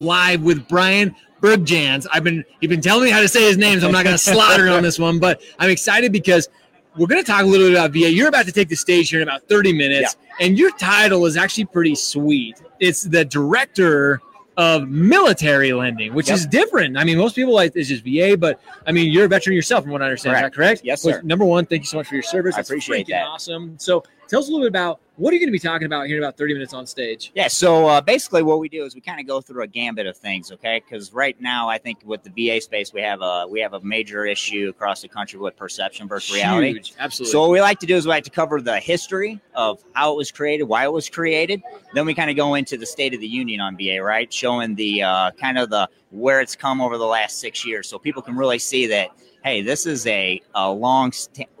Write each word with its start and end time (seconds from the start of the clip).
live 0.00 0.42
with 0.44 0.68
Bryan 0.68 1.12
Bergjans. 1.42 2.06
I've 2.12 2.22
been 2.22 2.44
you've 2.60 2.70
been 2.70 2.80
telling 2.80 3.06
me 3.06 3.10
how 3.10 3.20
to 3.20 3.26
say 3.26 3.42
his 3.42 3.56
name, 3.56 3.80
so 3.80 3.86
I'm 3.86 3.92
not 3.92 4.04
going 4.04 4.14
to 4.14 4.18
slaughter 4.18 4.68
on 4.68 4.80
this 4.84 4.96
one, 4.96 5.18
but 5.18 5.42
I'm 5.58 5.70
excited 5.70 6.12
because 6.12 6.48
we're 6.96 7.08
going 7.08 7.20
to 7.20 7.26
talk 7.26 7.42
a 7.42 7.46
little 7.46 7.66
bit 7.66 7.74
about 7.74 7.90
VA. 7.90 8.08
You're 8.08 8.28
about 8.28 8.46
to 8.46 8.52
take 8.52 8.68
the 8.68 8.76
stage 8.76 9.10
here 9.10 9.20
in 9.20 9.26
about 9.28 9.48
30 9.48 9.72
minutes, 9.72 10.16
and 10.40 10.56
your 10.56 10.70
title 10.76 11.26
is 11.26 11.36
actually 11.36 11.64
pretty 11.64 11.96
sweet. 11.96 12.62
It's 12.78 13.02
the 13.02 13.24
director 13.24 14.20
of 14.56 14.88
military 14.88 15.72
lending, 15.72 16.14
which 16.14 16.28
Yep. 16.28 16.36
is 16.36 16.46
different. 16.46 16.96
I 16.96 17.02
mean, 17.02 17.18
most 17.18 17.34
people 17.34 17.54
like 17.54 17.72
it's 17.74 17.88
just 17.88 18.04
VA, 18.04 18.36
but 18.36 18.60
I 18.86 18.92
mean, 18.92 19.10
you're 19.12 19.24
a 19.24 19.28
veteran 19.28 19.56
yourself, 19.56 19.82
from 19.82 19.90
what 19.92 20.02
I 20.02 20.04
understand. 20.04 20.36
Is 20.36 20.42
that 20.42 20.54
correct? 20.54 20.82
Yes, 20.84 21.02
sir. 21.02 21.22
number 21.22 21.44
one, 21.44 21.66
thank 21.66 21.82
you 21.82 21.86
so 21.86 21.96
much 21.96 22.06
for 22.06 22.14
your 22.14 22.22
service. 22.22 22.54
I 22.54 22.58
That's 22.58 22.70
appreciate 22.70 23.08
that. 23.08 23.24
Awesome. 23.24 23.74
So, 23.78 24.04
tell 24.28 24.38
us 24.38 24.46
a 24.46 24.50
little 24.52 24.64
bit 24.64 24.68
about 24.68 25.00
what 25.18 25.32
are 25.32 25.34
you 25.34 25.40
going 25.40 25.48
to 25.48 25.52
be 25.52 25.58
talking 25.58 25.86
about 25.86 26.06
here 26.06 26.16
in 26.16 26.22
about 26.22 26.36
30 26.36 26.54
minutes 26.54 26.72
on 26.72 26.86
stage. 26.86 27.32
Yeah, 27.34 27.48
so 27.48 27.86
uh, 27.86 28.00
basically 28.00 28.44
what 28.44 28.60
we 28.60 28.68
do 28.68 28.84
is 28.84 28.94
we 28.94 29.00
kind 29.00 29.18
of 29.20 29.26
go 29.26 29.40
through 29.40 29.64
a 29.64 29.66
gambit 29.66 30.06
of 30.06 30.16
things, 30.16 30.52
okay? 30.52 30.80
Because 30.82 31.12
right 31.12 31.38
now, 31.40 31.68
I 31.68 31.76
think 31.76 31.98
with 32.04 32.22
the 32.22 32.30
VA 32.30 32.60
space, 32.60 32.92
we 32.92 33.02
have 33.02 33.20
a 33.20 33.46
we 33.48 33.60
have 33.60 33.74
a 33.74 33.80
major 33.80 34.24
issue 34.26 34.68
across 34.68 35.02
the 35.02 35.08
country 35.08 35.40
with 35.40 35.56
perception 35.56 36.06
versus 36.06 36.34
reality. 36.34 36.80
Absolutely. 37.00 37.32
So 37.32 37.40
what 37.40 37.50
we 37.50 37.60
like 37.60 37.80
to 37.80 37.86
do 37.86 37.96
is 37.96 38.06
we 38.06 38.10
like 38.10 38.24
to 38.24 38.30
cover 38.30 38.60
the 38.60 38.78
history 38.78 39.40
of 39.54 39.82
how 39.92 40.12
it 40.12 40.16
was 40.16 40.30
created, 40.30 40.64
why 40.64 40.84
it 40.84 40.92
was 40.92 41.10
created. 41.10 41.62
Then 41.94 42.06
we 42.06 42.14
kind 42.14 42.30
of 42.30 42.36
go 42.36 42.54
into 42.54 42.76
the 42.76 42.86
state 42.86 43.12
of 43.12 43.20
the 43.20 43.28
union 43.28 43.60
on 43.60 43.76
VA, 43.76 44.00
right? 44.00 44.32
Showing 44.32 44.76
the 44.76 45.02
uh, 45.02 45.32
kind 45.32 45.58
of 45.58 45.68
the 45.68 45.88
where 46.10 46.40
it's 46.40 46.54
come 46.54 46.80
over 46.80 46.96
the 46.96 47.04
last 47.04 47.40
six 47.40 47.66
years, 47.66 47.88
so 47.88 47.98
people 47.98 48.22
can 48.22 48.36
really 48.36 48.58
see 48.60 48.86
that 48.86 49.10
hey, 49.44 49.62
this 49.62 49.86
is 49.86 50.06
a, 50.06 50.40
a 50.54 50.70
long 50.70 51.12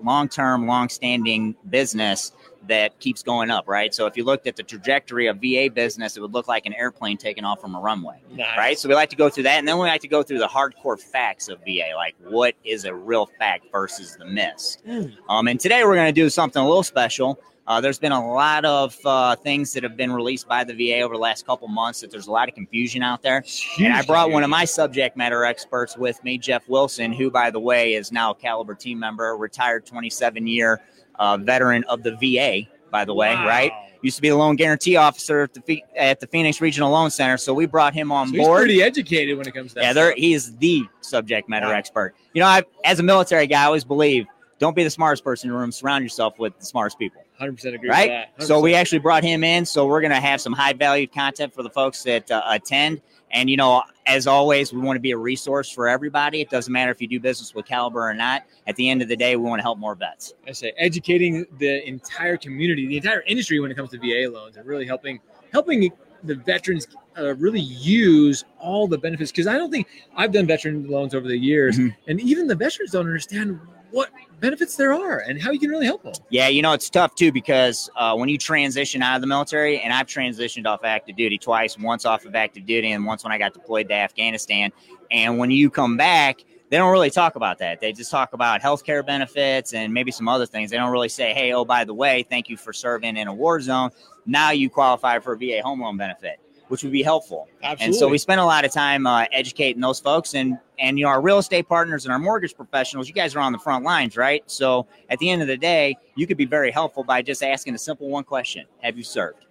long 0.02 0.28
term, 0.28 0.66
long 0.66 0.88
standing 0.88 1.56
business 1.70 2.32
that 2.68 2.98
keeps 3.00 3.22
going 3.22 3.50
up, 3.50 3.66
right? 3.68 3.92
So 3.94 4.06
if 4.06 4.16
you 4.16 4.24
looked 4.24 4.46
at 4.46 4.56
the 4.56 4.62
trajectory 4.62 5.26
of 5.26 5.38
VA 5.38 5.68
business, 5.72 6.16
it 6.16 6.20
would 6.20 6.32
look 6.32 6.48
like 6.48 6.66
an 6.66 6.74
airplane 6.74 7.16
taking 7.16 7.44
off 7.44 7.60
from 7.60 7.74
a 7.74 7.80
runway 7.80 8.20
Nice. 8.30 8.58
right? 8.58 8.78
So 8.78 8.88
we 8.88 8.94
like 8.94 9.10
to 9.10 9.16
go 9.16 9.28
through 9.28 9.44
that, 9.44 9.58
and 9.58 9.66
then 9.66 9.78
we 9.78 9.86
like 9.86 10.02
to 10.02 10.08
go 10.08 10.22
through 10.22 10.38
the 10.38 10.48
hardcore 10.48 11.00
facts 11.00 11.48
of 11.48 11.58
VA, 11.60 11.92
like 11.96 12.14
what 12.22 12.54
is 12.64 12.84
a 12.84 12.94
real 12.94 13.26
fact 13.38 13.66
versus 13.72 14.16
the 14.16 14.24
myths. 14.24 14.78
Mm. 14.86 15.14
Um, 15.28 15.48
and 15.48 15.58
today 15.58 15.84
we're 15.84 15.94
going 15.96 16.12
to 16.14 16.20
do 16.20 16.30
something 16.30 16.62
a 16.62 16.66
little 16.66 16.82
special. 16.82 17.40
Uh, 17.68 17.82
there's 17.82 17.98
been 17.98 18.12
a 18.12 18.32
lot 18.32 18.64
of 18.64 18.96
uh, 19.04 19.36
things 19.36 19.74
that 19.74 19.82
have 19.82 19.94
been 19.94 20.10
released 20.10 20.48
by 20.48 20.64
the 20.64 20.72
VA 20.72 21.02
over 21.02 21.12
the 21.14 21.20
last 21.20 21.44
couple 21.44 21.68
months 21.68 22.00
that 22.00 22.10
there's 22.10 22.26
a 22.26 22.30
lot 22.32 22.48
of 22.48 22.54
confusion 22.54 23.02
out 23.02 23.22
there. 23.22 23.44
And 23.78 23.92
I 23.92 24.00
brought 24.02 24.30
one 24.30 24.42
of 24.42 24.48
my 24.48 24.64
subject 24.64 25.18
matter 25.18 25.44
experts 25.44 25.94
with 25.94 26.24
me, 26.24 26.38
Jeff 26.38 26.66
Wilson, 26.66 27.12
who, 27.12 27.30
by 27.30 27.50
the 27.50 27.60
way, 27.60 27.92
is 27.92 28.10
now 28.10 28.30
a 28.30 28.34
Caliber 28.34 28.74
team 28.74 28.98
member, 28.98 29.36
retired 29.36 29.84
27 29.84 30.46
year 30.46 30.80
uh, 31.18 31.36
veteran 31.36 31.84
of 31.84 32.02
the 32.02 32.12
VA, 32.16 32.66
by 32.90 33.04
the 33.04 33.12
way, 33.12 33.34
Wow. 33.34 33.46
right? 33.46 33.72
Used 34.00 34.16
to 34.16 34.22
be 34.22 34.30
the 34.30 34.36
loan 34.36 34.56
guarantee 34.56 34.96
officer 34.96 35.42
at 35.42 35.52
the, 35.66 35.84
at 35.94 36.20
the 36.20 36.26
Phoenix 36.26 36.62
Regional 36.62 36.90
Loan 36.90 37.10
Center. 37.10 37.36
So 37.36 37.52
we 37.52 37.66
brought 37.66 37.92
him 37.92 38.10
on 38.10 38.28
So 38.28 38.32
he's 38.36 38.46
board. 38.46 38.60
pretty 38.60 38.82
educated 38.82 39.36
when 39.36 39.46
it 39.46 39.52
comes 39.52 39.72
to 39.72 39.74
that. 39.74 39.82
Yeah, 39.82 39.92
there 39.92 40.14
he 40.16 40.32
is 40.32 40.56
the 40.56 40.84
subject 41.02 41.50
matter 41.50 41.66
Wow. 41.66 41.72
expert. 41.74 42.14
You 42.32 42.40
know, 42.40 42.46
I, 42.46 42.62
as 42.84 42.98
a 42.98 43.02
military 43.02 43.46
guy, 43.46 43.60
I 43.62 43.66
always 43.66 43.84
believe 43.84 44.24
don't 44.58 44.74
be 44.74 44.84
the 44.84 44.90
smartest 44.90 45.22
person 45.22 45.50
in 45.50 45.54
the 45.54 45.60
room. 45.60 45.70
Surround 45.70 46.02
yourself 46.02 46.38
with 46.38 46.58
the 46.58 46.64
smartest 46.64 46.98
people, 46.98 47.22
100% 47.40 47.74
agree 47.74 47.88
right? 47.88 48.08
with 48.10 48.38
that. 48.38 48.46
So 48.46 48.60
we 48.60 48.74
actually 48.74 48.98
brought 48.98 49.22
him 49.22 49.44
in. 49.44 49.64
So 49.64 49.86
we're 49.86 50.00
going 50.00 50.12
to 50.12 50.20
have 50.20 50.40
some 50.40 50.52
high 50.52 50.72
valued 50.72 51.12
content 51.12 51.54
for 51.54 51.62
the 51.62 51.70
folks 51.70 52.02
that 52.04 52.30
uh, 52.30 52.42
attend. 52.48 53.00
And 53.30 53.50
you 53.50 53.56
know, 53.56 53.82
as 54.06 54.26
always, 54.26 54.72
we 54.72 54.80
want 54.80 54.96
to 54.96 55.00
be 55.00 55.10
a 55.10 55.16
resource 55.16 55.70
for 55.70 55.86
everybody. 55.86 56.40
It 56.40 56.48
doesn't 56.50 56.72
matter 56.72 56.90
if 56.90 57.00
you 57.00 57.06
do 57.08 57.20
business 57.20 57.54
with 57.54 57.66
Caliber 57.66 58.00
or 58.08 58.14
not. 58.14 58.44
At 58.66 58.76
the 58.76 58.88
end 58.88 59.02
of 59.02 59.08
the 59.08 59.16
day, 59.16 59.36
we 59.36 59.44
want 59.44 59.58
to 59.58 59.62
help 59.62 59.78
more 59.78 59.94
vets. 59.94 60.32
I 60.46 60.52
say 60.52 60.72
educating 60.78 61.44
the 61.58 61.86
entire 61.86 62.36
community, 62.38 62.86
the 62.86 62.96
entire 62.96 63.22
industry 63.26 63.60
when 63.60 63.70
it 63.70 63.74
comes 63.76 63.90
to 63.90 63.98
VA 63.98 64.30
loans, 64.30 64.56
and 64.56 64.66
really 64.66 64.86
helping 64.86 65.20
helping 65.52 65.92
the 66.24 66.34
veterans 66.34 66.88
uh, 67.18 67.34
really 67.36 67.60
use 67.60 68.44
all 68.58 68.88
the 68.88 68.98
benefits. 68.98 69.30
Because 69.30 69.46
I 69.46 69.58
don't 69.58 69.70
think 69.70 69.86
I've 70.16 70.32
done 70.32 70.46
veteran 70.46 70.88
loans 70.88 71.14
over 71.14 71.28
the 71.28 71.38
years, 71.38 71.78
Mhm. 71.78 71.94
and 72.06 72.20
even 72.20 72.46
the 72.46 72.56
veterans 72.56 72.92
don't 72.92 73.06
understand 73.06 73.60
what 73.90 74.10
benefits 74.40 74.76
there 74.76 74.92
are 74.92 75.20
and 75.20 75.40
how 75.40 75.50
you 75.50 75.58
can 75.58 75.70
really 75.70 75.86
help 75.86 76.02
them. 76.02 76.12
Yeah, 76.30 76.48
you 76.48 76.62
know, 76.62 76.72
it's 76.72 76.88
tough 76.88 77.14
too 77.14 77.32
because 77.32 77.90
uh, 77.96 78.14
when 78.14 78.28
you 78.28 78.38
transition 78.38 79.02
out 79.02 79.16
of 79.16 79.20
the 79.20 79.26
military, 79.26 79.80
and 79.80 79.92
I've 79.92 80.06
transitioned 80.06 80.66
off 80.66 80.84
active 80.84 81.16
duty 81.16 81.38
twice, 81.38 81.78
once 81.78 82.04
off 82.04 82.24
of 82.24 82.34
active 82.34 82.66
duty, 82.66 82.92
and 82.92 83.04
once 83.04 83.24
when 83.24 83.32
I 83.32 83.38
got 83.38 83.52
deployed 83.52 83.88
to 83.88 83.94
Afghanistan. 83.94 84.72
And 85.10 85.38
when 85.38 85.50
you 85.50 85.70
come 85.70 85.96
back, 85.96 86.44
they 86.70 86.76
don't 86.76 86.92
really 86.92 87.10
talk 87.10 87.36
about 87.36 87.58
that. 87.58 87.80
They 87.80 87.92
just 87.92 88.10
talk 88.10 88.34
about 88.34 88.60
healthcare 88.60 89.04
benefits 89.04 89.72
and 89.72 89.92
maybe 89.92 90.10
some 90.10 90.28
other 90.28 90.46
things. 90.46 90.70
They 90.70 90.76
don't 90.76 90.92
really 90.92 91.08
say, 91.08 91.32
hey, 91.32 91.52
oh, 91.52 91.64
by 91.64 91.84
the 91.84 91.94
way, 91.94 92.26
thank 92.28 92.48
you 92.48 92.56
for 92.56 92.72
serving 92.72 93.16
in 93.16 93.26
a 93.26 93.32
war 93.32 93.60
zone. 93.60 93.90
Now 94.26 94.50
you 94.50 94.68
qualify 94.68 95.18
for 95.20 95.32
a 95.32 95.38
VA 95.38 95.62
home 95.62 95.80
loan 95.80 95.96
benefit, 95.96 96.40
which 96.68 96.82
would 96.82 96.92
be 96.92 97.02
helpful. 97.02 97.48
Absolutely. 97.62 97.86
And 97.86 97.94
so 97.94 98.08
we 98.08 98.18
spend 98.18 98.40
a 98.40 98.44
lot 98.44 98.64
of 98.64 98.72
time 98.72 99.06
uh, 99.06 99.26
educating 99.32 99.80
those 99.80 100.00
folks, 100.00 100.34
and 100.34 100.58
and 100.78 100.98
you 100.98 101.04
know 101.04 101.10
our 101.10 101.20
real 101.20 101.38
estate 101.38 101.68
partners 101.68 102.04
and 102.04 102.12
our 102.12 102.18
mortgage 102.18 102.54
professionals. 102.54 103.08
You 103.08 103.14
guys 103.14 103.34
are 103.34 103.40
on 103.40 103.52
the 103.52 103.58
front 103.58 103.84
lines, 103.84 104.16
right? 104.16 104.42
So 104.46 104.86
at 105.10 105.18
the 105.18 105.30
end 105.30 105.42
of 105.42 105.48
the 105.48 105.56
day, 105.56 105.96
you 106.14 106.26
could 106.26 106.36
be 106.36 106.46
very 106.46 106.70
helpful 106.70 107.04
by 107.04 107.22
just 107.22 107.42
asking 107.42 107.74
a 107.74 107.78
simple 107.78 108.08
one 108.08 108.24
question: 108.24 108.66
Have 108.82 108.96
you 108.96 109.04
served? 109.04 109.44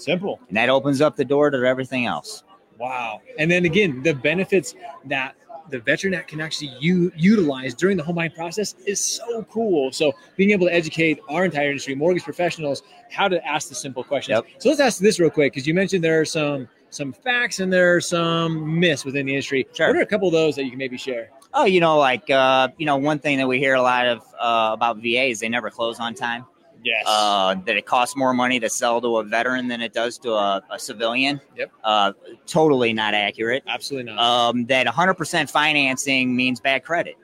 simple. 0.00 0.40
And 0.48 0.56
that 0.56 0.68
opens 0.68 1.00
up 1.00 1.16
the 1.16 1.24
door 1.24 1.50
to 1.50 1.58
everything 1.58 2.06
else. 2.06 2.44
Wow. 2.78 3.20
And 3.38 3.50
then 3.50 3.64
again, 3.64 4.02
the 4.02 4.14
benefits 4.14 4.74
that 5.06 5.34
the 5.70 5.78
veteran 5.80 6.14
act 6.14 6.28
can 6.28 6.40
actually 6.40 6.72
u- 6.80 7.12
utilize 7.16 7.74
during 7.74 7.96
the 7.96 8.02
home 8.02 8.16
buying 8.16 8.30
process 8.30 8.74
is 8.86 9.00
so 9.00 9.42
cool. 9.44 9.92
So 9.92 10.12
being 10.36 10.50
able 10.50 10.66
to 10.66 10.72
educate 10.72 11.20
our 11.28 11.44
entire 11.44 11.68
industry, 11.68 11.94
mortgage 11.94 12.24
professionals, 12.24 12.82
how 13.10 13.28
to 13.28 13.44
ask 13.46 13.68
the 13.68 13.74
simple 13.74 14.04
questions. 14.04 14.36
Yep. 14.36 14.60
So 14.62 14.68
let's 14.68 14.80
ask 14.80 14.98
this 15.00 15.18
real 15.18 15.30
quick 15.30 15.52
because 15.52 15.66
you 15.66 15.74
mentioned 15.74 16.02
there 16.02 16.20
are 16.20 16.24
some 16.24 16.68
some 16.90 17.12
facts 17.12 17.60
and 17.60 17.72
there 17.72 17.94
are 17.94 18.00
some 18.00 18.80
myths 18.80 19.04
within 19.04 19.26
the 19.26 19.32
industry. 19.32 19.66
Sure. 19.74 19.88
What 19.88 19.96
are 19.96 20.00
a 20.00 20.06
couple 20.06 20.28
of 20.28 20.32
those 20.32 20.56
that 20.56 20.64
you 20.64 20.70
can 20.70 20.78
maybe 20.78 20.96
share? 20.96 21.30
Oh, 21.54 21.64
you 21.64 21.80
know, 21.80 21.98
like 21.98 22.28
uh, 22.30 22.68
you 22.78 22.86
know, 22.86 22.96
one 22.96 23.18
thing 23.18 23.38
that 23.38 23.46
we 23.46 23.58
hear 23.58 23.74
a 23.74 23.82
lot 23.82 24.06
of 24.06 24.22
uh, 24.38 24.70
about 24.72 24.98
VA 24.98 25.24
is 25.24 25.40
they 25.40 25.48
never 25.48 25.70
close 25.70 26.00
on 26.00 26.14
time. 26.14 26.46
Yes. 26.84 27.04
uh, 27.06 27.54
that 27.66 27.76
it 27.76 27.86
costs 27.86 28.16
more 28.16 28.32
money 28.32 28.60
to 28.60 28.70
sell 28.70 29.00
to 29.00 29.18
a 29.18 29.24
veteran 29.24 29.68
than 29.68 29.80
it 29.80 29.92
does 29.92 30.18
to 30.18 30.32
a, 30.32 30.62
a 30.70 30.78
civilian. 30.78 31.40
Yep. 31.56 31.72
Uh, 31.82 32.12
totally 32.46 32.92
not 32.92 33.14
accurate. 33.14 33.62
Absolutely 33.66 34.12
not. 34.12 34.18
Um, 34.50 34.64
that 34.66 34.86
100% 34.86 35.50
financing 35.50 36.34
means 36.34 36.60
bad 36.60 36.84
credit. 36.84 37.16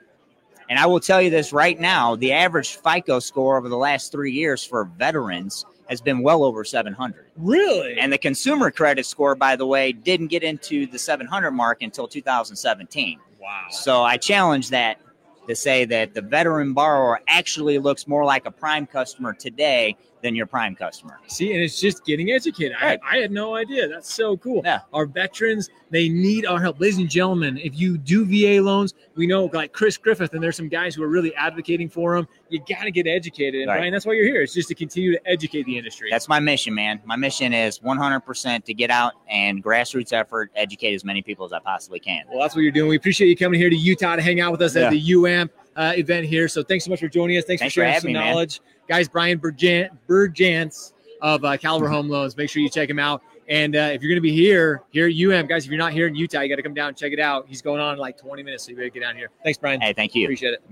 And 0.69 0.79
I 0.79 0.85
will 0.85 0.99
tell 0.99 1.21
you 1.21 1.29
this 1.29 1.53
right 1.53 1.79
now 1.79 2.15
the 2.15 2.33
average 2.33 2.77
FICO 2.77 3.19
score 3.19 3.57
over 3.57 3.69
the 3.69 3.77
last 3.77 4.11
three 4.11 4.31
years 4.31 4.63
for 4.63 4.85
veterans 4.85 5.65
has 5.87 6.01
been 6.01 6.21
well 6.23 6.43
over 6.43 6.63
700. 6.63 7.27
really? 7.37 7.99
And 7.99 8.11
the 8.11 8.17
consumer 8.17 8.71
credit 8.71 9.05
score, 9.05 9.35
by 9.35 9.55
the 9.55 9.67
way, 9.67 9.91
didn't 9.91 10.27
get 10.27 10.41
into 10.43 10.87
the 10.87 10.97
700 10.97 11.51
mark 11.51 11.83
until 11.83 12.07
2017. 12.07 13.19
wow. 13.39 13.65
So 13.69 14.01
I 14.01 14.17
challenge 14.17 14.69
that 14.71 14.99
to 15.47 15.55
say 15.55 15.85
that 15.85 16.13
the 16.13 16.21
veteran 16.21 16.73
borrower 16.73 17.21
actually 17.27 17.77
looks 17.77 18.07
more 18.07 18.25
like 18.25 18.45
a 18.45 18.51
prime 18.51 18.85
customer 18.85 19.33
today 19.33 19.95
than 20.21 20.35
your 20.35 20.45
prime 20.47 20.75
customer. 20.75 21.19
See, 21.27 21.53
and 21.53 21.61
it's 21.61 21.79
just 21.79 22.03
getting 22.05 22.31
educated. 22.31 22.75
Right. 22.81 22.99
I, 23.07 23.17
I 23.17 23.21
had 23.21 23.31
no 23.31 23.55
idea. 23.55 23.87
That's 23.87 24.11
so 24.13 24.37
cool. 24.37 24.61
Yeah. 24.65 24.79
Our 24.93 25.05
veterans, 25.05 25.69
they 25.91 26.09
need 26.09 26.45
our 26.47 26.59
help. 26.59 26.79
Ladies 26.79 26.97
and 26.97 27.09
gentlemen, 27.09 27.57
if 27.59 27.79
you 27.79 27.97
do 27.97 28.25
VA 28.25 28.61
loans, 28.61 28.95
we 29.15 29.27
know 29.27 29.45
like 29.53 29.71
Chris 29.71 29.97
Griffith, 29.97 30.33
and 30.33 30.41
there's 30.41 30.55
some 30.57 30.67
guys 30.69 30.95
who 30.95 31.03
are 31.03 31.07
really 31.09 31.35
advocating 31.35 31.89
for 31.89 32.15
them. 32.15 32.27
You 32.49 32.59
got 32.67 32.83
to 32.83 32.91
get 32.91 33.05
educated. 33.07 33.61
And 33.61 33.69
Right. 33.69 33.77
Bryan, 33.77 33.93
that's 33.93 34.05
why 34.05 34.13
you're 34.13 34.25
here. 34.25 34.41
It's 34.41 34.53
just 34.53 34.69
to 34.69 34.75
continue 34.75 35.11
to 35.11 35.27
educate 35.29 35.63
the 35.67 35.77
industry. 35.77 36.09
That's 36.09 36.27
my 36.27 36.39
mission, 36.39 36.73
man. 36.73 37.01
My 37.05 37.15
mission 37.15 37.53
is 37.53 37.79
100% 37.79 38.63
to 38.65 38.73
get 38.73 38.89
out 38.89 39.13
and 39.29 39.63
grassroots 39.63 40.11
effort, 40.13 40.51
educate 40.55 40.93
as 40.95 41.03
many 41.03 41.21
people 41.21 41.45
as 41.45 41.53
I 41.53 41.59
possibly 41.59 41.99
can. 41.99 42.23
well, 42.29 42.39
that's 42.39 42.55
what 42.55 42.61
you're 42.61 42.71
doing. 42.71 42.89
We 42.89 42.95
appreciate 42.95 43.27
you 43.27 43.35
coming 43.37 43.59
here 43.59 43.69
to 43.69 43.75
Utah 43.75 44.15
to 44.15 44.21
hang 44.21 44.39
out 44.41 44.51
with 44.51 44.61
us 44.61 44.75
Yeah. 44.75 44.85
at 44.85 44.91
the 44.91 45.01
UAMP 45.11 45.49
uh, 45.75 45.93
event 45.95 46.25
here. 46.25 46.47
So 46.47 46.63
thanks 46.63 46.85
so 46.85 46.91
much 46.91 46.99
for 46.99 47.07
joining 47.07 47.37
us. 47.37 47.43
Thanks, 47.45 47.61
Thanks 47.61 47.73
for 47.73 47.81
for 47.81 47.83
sharing 47.83 47.93
having 47.93 48.01
some 48.01 48.13
me, 48.13 48.19
man. 48.19 48.31
knowledge. 48.33 48.61
Guys, 48.87 49.07
Bryan 49.09 49.39
Berjan- 49.39 49.89
Bergjans 50.07 50.93
of 51.21 51.43
uh, 51.43 51.57
Caliber 51.57 51.87
Home 51.89 52.09
Loans. 52.09 52.35
Make 52.37 52.49
sure 52.49 52.61
you 52.61 52.69
check 52.69 52.89
him 52.89 52.99
out. 52.99 53.21
And 53.47 53.75
uh, 53.75 53.91
if 53.93 54.01
you're 54.01 54.09
going 54.09 54.17
to 54.17 54.21
be 54.21 54.31
here, 54.33 54.81
here 54.89 55.07
at 55.07 55.13
UM, 55.13 55.45
guys, 55.47 55.65
if 55.65 55.69
you're 55.71 55.77
not 55.77 55.93
here 55.93 56.07
in 56.07 56.15
Utah, 56.15 56.41
you 56.41 56.49
got 56.49 56.55
to 56.55 56.63
come 56.63 56.73
down 56.73 56.87
and 56.89 56.97
check 56.97 57.11
it 57.11 57.19
out. 57.19 57.45
He's 57.47 57.61
going 57.61 57.79
on 57.79 57.93
in 57.93 57.99
like 57.99 58.17
20 58.17 58.41
minutes, 58.41 58.63
so 58.63 58.71
you 58.71 58.75
better 58.75 58.89
get 58.89 59.01
down 59.01 59.15
here. 59.15 59.29
Thanks, 59.43 59.59
Bryan. 59.59 59.81
Hey, 59.81 59.93
thank 59.93 60.15
you. 60.15 60.25
Appreciate 60.25 60.53
it. 60.53 60.63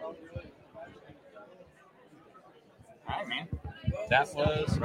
All 0.00 0.14
right, 3.08 3.28
man. 3.28 3.48
That 4.08 4.32
was 4.34 4.78